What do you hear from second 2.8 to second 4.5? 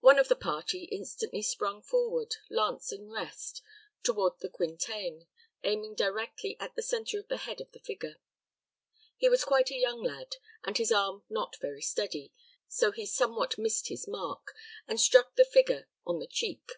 in rest, toward the